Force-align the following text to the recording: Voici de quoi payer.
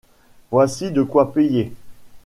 Voici 0.49 0.89
de 0.89 1.03
quoi 1.03 1.31
payer. 1.31 1.71